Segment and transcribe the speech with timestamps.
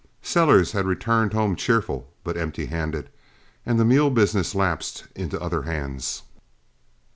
[0.23, 3.11] Sellers had returned home cheerful but empty handed,
[3.67, 6.23] and the mule business lapsed into other hands.